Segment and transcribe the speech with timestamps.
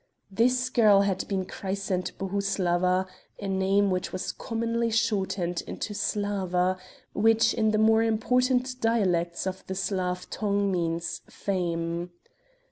[0.31, 3.07] This girl had been christened Bohuslawa,
[3.37, 6.79] a name which was commonly shortened into Slawa,
[7.13, 12.09] which in the more important dialects of the Slav tongue means Fame.